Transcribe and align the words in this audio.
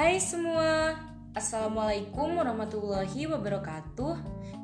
Hai 0.00 0.16
semua, 0.16 0.96
Assalamualaikum 1.36 2.40
warahmatullahi 2.40 3.28
wabarakatuh. 3.28 4.16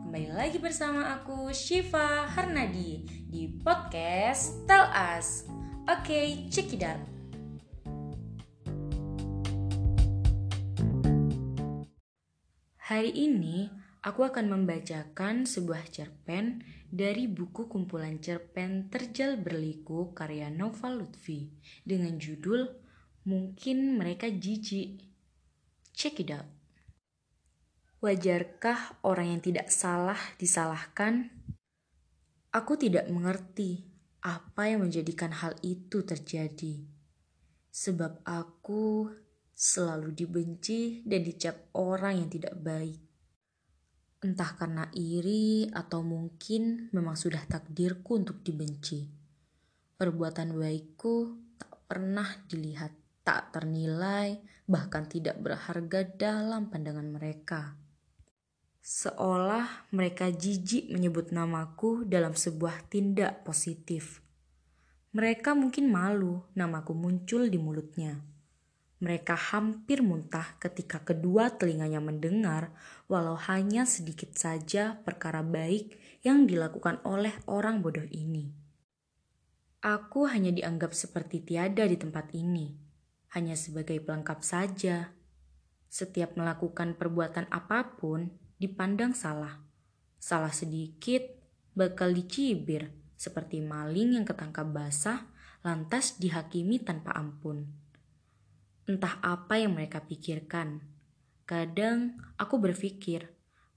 Kembali 0.09 0.33
lagi 0.33 0.57
bersama 0.57 1.13
aku 1.13 1.53
Shiva 1.53 2.25
Harnadi 2.25 3.05
di 3.29 3.45
podcast 3.61 4.65
Tell 4.65 4.89
Us. 4.89 5.45
Oke, 5.93 6.09
okay, 6.09 6.27
check 6.49 6.73
it 6.73 6.81
out. 6.81 7.05
Hari 12.89 13.13
ini 13.13 13.69
aku 14.09 14.25
akan 14.25 14.49
membacakan 14.49 15.45
sebuah 15.45 15.85
cerpen 15.93 16.65
dari 16.89 17.29
buku 17.29 17.69
kumpulan 17.69 18.25
cerpen 18.25 18.89
Terjal 18.89 19.37
Berliku 19.37 20.17
karya 20.17 20.49
Nova 20.49 20.89
Lutfi 20.89 21.53
dengan 21.85 22.17
judul 22.17 22.73
Mungkin 23.29 24.01
Mereka 24.01 24.33
Jijik. 24.33 25.16
Check 25.97 26.21
it 26.21 26.29
out. 26.29 26.45
Wajarkah 28.05 29.01
orang 29.01 29.33
yang 29.33 29.41
tidak 29.41 29.73
salah 29.73 30.21
disalahkan? 30.37 31.33
Aku 32.53 32.77
tidak 32.77 33.09
mengerti 33.09 33.89
apa 34.21 34.69
yang 34.69 34.85
menjadikan 34.85 35.33
hal 35.33 35.57
itu 35.65 36.05
terjadi. 36.05 36.85
Sebab 37.73 38.29
aku 38.29 39.09
selalu 39.57 40.13
dibenci 40.13 41.01
dan 41.09 41.25
dicap 41.25 41.73
orang 41.73 42.21
yang 42.21 42.29
tidak 42.29 42.61
baik. 42.61 43.01
Entah 44.21 44.53
karena 44.53 44.85
iri 44.93 45.65
atau 45.73 46.05
mungkin 46.05 46.93
memang 46.93 47.17
sudah 47.17 47.41
takdirku 47.49 48.21
untuk 48.21 48.45
dibenci. 48.45 49.09
Perbuatan 49.97 50.61
baikku 50.61 51.17
tak 51.57 51.89
pernah 51.89 52.29
dilihat, 52.45 52.93
tak 53.25 53.57
ternilai, 53.57 54.56
bahkan 54.67 55.07
tidak 55.07 55.39
berharga 55.41 56.05
dalam 56.05 56.69
pandangan 56.69 57.09
mereka. 57.09 57.75
Seolah 58.83 59.91
mereka 59.91 60.31
jijik 60.31 60.91
menyebut 60.95 61.35
namaku 61.35 62.07
dalam 62.07 62.35
sebuah 62.35 62.87
tindak 62.87 63.43
positif. 63.43 64.23
Mereka 65.11 65.57
mungkin 65.59 65.91
malu 65.91 66.45
namaku 66.55 66.93
muncul 66.95 67.51
di 67.51 67.59
mulutnya 67.59 68.37
mereka 68.97 69.37
hampir 69.37 70.01
muntah 70.01 70.57
ketika 70.57 71.05
kedua 71.05 71.53
telinganya 71.53 72.01
mendengar, 72.01 72.73
walau 73.13 73.37
hanya 73.37 73.85
sedikit 73.85 74.33
saja 74.33 74.97
perkara 75.05 75.45
baik 75.45 76.01
yang 76.25 76.49
dilakukan 76.49 77.05
oleh 77.05 77.37
orang 77.45 77.85
bodoh 77.85 78.09
ini. 78.09 78.49
Aku 79.85 80.25
hanya 80.25 80.49
dianggap 80.49 80.97
seperti 80.97 81.45
tiada 81.45 81.85
di 81.85 82.01
tempat 82.01 82.33
ini, 82.33 82.73
hanya 83.35 83.59
sebagai 83.59 83.99
pelengkap 83.99 84.45
saja. 84.45 85.17
Setiap 85.89 86.37
melakukan 86.37 86.95
perbuatan 86.95 87.49
apa 87.51 87.97
pun 87.97 88.31
dipandang 88.61 89.17
salah. 89.17 89.59
Salah 90.21 90.53
sedikit 90.53 91.23
bakal 91.73 92.13
dicibir, 92.13 92.93
seperti 93.17 93.65
maling 93.65 94.21
yang 94.21 94.25
ketangkap 94.29 94.69
basah 94.69 95.25
lantas 95.65 96.21
dihakimi 96.21 96.79
tanpa 96.85 97.17
ampun. 97.17 97.67
Entah 98.87 99.19
apa 99.19 99.59
yang 99.59 99.75
mereka 99.75 100.05
pikirkan. 100.05 100.79
Kadang 101.43 102.23
aku 102.39 102.63
berpikir, 102.63 103.27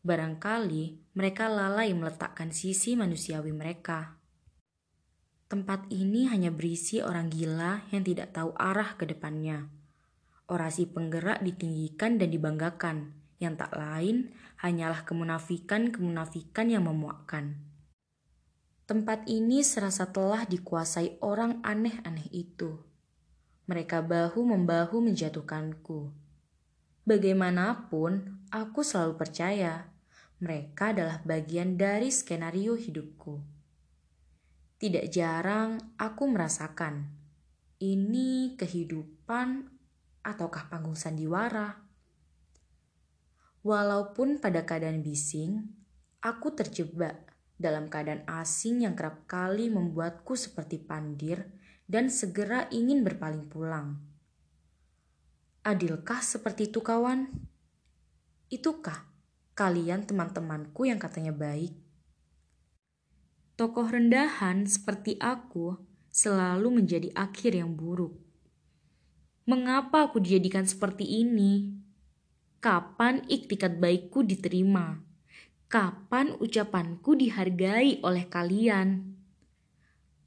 barangkali 0.06 1.16
mereka 1.18 1.50
lalai 1.50 1.96
meletakkan 1.98 2.54
sisi 2.54 2.94
manusiawi 2.94 3.50
mereka. 3.50 4.19
Tempat 5.50 5.90
ini 5.90 6.30
hanya 6.30 6.54
berisi 6.54 7.02
orang 7.02 7.34
gila 7.34 7.90
yang 7.90 8.06
tidak 8.06 8.38
tahu 8.38 8.54
arah 8.54 8.94
ke 8.96 9.10
depannya. 9.10 9.66
Orasi 10.46 10.86
penggerak 10.86 11.42
ditinggikan 11.42 12.22
dan 12.22 12.30
dibanggakan, 12.30 13.18
yang 13.42 13.58
tak 13.58 13.74
lain 13.74 14.30
hanyalah 14.62 15.04
kemunafikan-kemunafikan 15.10 16.70
yang 16.70 16.86
memuakkan. 16.86 17.58
Tempat 18.86 19.26
ini 19.26 19.66
serasa 19.66 20.10
telah 20.14 20.46
dikuasai 20.46 21.18
orang 21.22 21.62
aneh-aneh 21.66 22.30
itu 22.30 22.90
mereka 23.70 24.02
bahu-membahu 24.02 24.98
menjatuhkanku. 24.98 26.10
Bagaimanapun, 27.06 28.42
aku 28.50 28.82
selalu 28.82 29.14
percaya 29.14 29.94
mereka 30.42 30.90
adalah 30.90 31.22
bagian 31.22 31.78
dari 31.78 32.10
skenario 32.10 32.74
hidupku. 32.74 33.59
Tidak 34.80 35.12
jarang 35.12 35.76
aku 36.00 36.24
merasakan 36.32 37.12
ini 37.84 38.56
kehidupan 38.56 39.68
ataukah 40.24 40.72
panggung 40.72 40.96
sandiwara. 40.96 41.84
Walaupun 43.60 44.40
pada 44.40 44.64
keadaan 44.64 45.04
bising, 45.04 45.68
aku 46.24 46.56
terjebak 46.56 47.36
dalam 47.60 47.92
keadaan 47.92 48.24
asing 48.24 48.88
yang 48.88 48.96
kerap 48.96 49.28
kali 49.28 49.68
membuatku 49.68 50.40
seperti 50.40 50.80
pandir 50.80 51.44
dan 51.84 52.08
segera 52.08 52.72
ingin 52.72 53.04
berpaling 53.04 53.52
pulang. 53.52 54.00
Adilkah 55.68 56.24
seperti 56.24 56.72
itu 56.72 56.80
kawan? 56.80 57.28
Itukah 58.48 59.12
kalian 59.60 60.08
teman-temanku 60.08 60.88
yang 60.88 61.04
katanya 61.04 61.36
baik? 61.36 61.89
Tokoh 63.60 63.92
rendahan 63.92 64.64
seperti 64.64 65.20
aku 65.20 65.76
selalu 66.08 66.80
menjadi 66.80 67.12
akhir 67.12 67.60
yang 67.60 67.76
buruk. 67.76 68.16
Mengapa 69.44 70.08
aku 70.08 70.24
dijadikan 70.24 70.64
seperti 70.64 71.04
ini? 71.04 71.68
Kapan 72.64 73.20
iktikat 73.28 73.84
baikku 73.84 74.24
diterima? 74.24 75.04
Kapan 75.68 76.40
ucapanku 76.40 77.20
dihargai 77.20 78.00
oleh 78.00 78.32
kalian? 78.32 79.20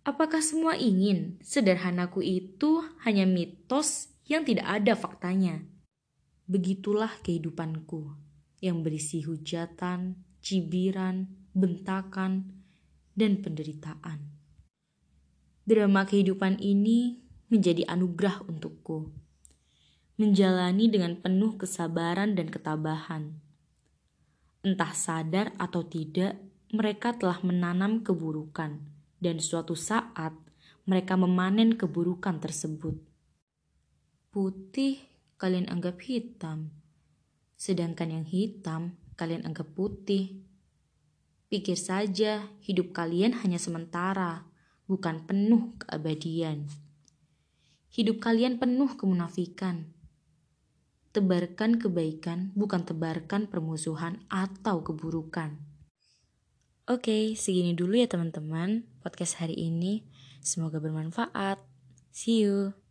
Apakah 0.04 0.44
semua 0.44 0.76
ingin 0.76 1.41
sederhanaku 1.41 2.21
itu 2.21 2.84
hanya 3.00 3.25
mitos 3.25 4.12
yang 4.28 4.44
tidak 4.44 4.69
ada 4.69 4.92
faktanya? 4.92 5.65
Begitulah 6.44 7.16
kehidupanku 7.25 8.12
yang 8.60 8.84
berisi 8.84 9.25
hujatan, 9.25 10.21
cibiran, 10.44 11.32
bentakan, 11.56 12.62
dan 13.12 13.41
penderitaan. 13.41 14.33
Drama 15.62 16.03
kehidupan 16.09 16.59
ini 16.59 17.23
menjadi 17.53 17.87
anugerah 17.87 18.49
untukku. 18.49 19.12
Menjalani 20.17 20.91
dengan 20.91 21.21
penuh 21.21 21.55
kesabaran 21.61 22.34
dan 22.34 22.49
ketabahan. 22.49 23.39
Entah 24.62 24.93
sadar 24.95 25.51
atau 25.59 25.83
tidak, 25.87 26.39
mereka 26.72 27.12
telah 27.12 27.39
menanam 27.45 28.01
keburukan 28.01 28.81
dan 29.21 29.37
suatu 29.39 29.77
saat 29.77 30.33
mereka 30.89 31.15
memanen 31.15 31.78
keburukan 31.78 32.43
tersebut. 32.43 32.99
Putih 34.33 34.99
kalian 35.39 35.69
anggap 35.71 36.01
hitam, 36.03 36.72
sedangkan 37.55 38.19
yang 38.19 38.27
hitam 38.27 38.99
kalian 39.15 39.47
anggap 39.47 39.71
putih. 39.77 40.43
Pikir 41.53 41.77
saja, 41.77 42.49
hidup 42.65 42.97
kalian 42.97 43.37
hanya 43.45 43.61
sementara, 43.61 44.49
bukan 44.89 45.29
penuh 45.29 45.77
keabadian. 45.85 46.65
Hidup 47.93 48.25
kalian 48.25 48.57
penuh 48.57 48.97
kemunafikan. 48.97 49.93
Tebarkan 51.13 51.77
kebaikan, 51.77 52.57
bukan 52.57 52.89
tebarkan 52.89 53.53
permusuhan 53.53 54.25
atau 54.33 54.81
keburukan. 54.81 55.61
Oke, 56.89 57.37
segini 57.37 57.77
dulu 57.77 58.01
ya 58.01 58.09
teman-teman 58.09 58.89
podcast 59.05 59.37
hari 59.37 59.53
ini. 59.53 60.09
Semoga 60.41 60.81
bermanfaat. 60.81 61.61
See 62.16 62.48
you. 62.48 62.82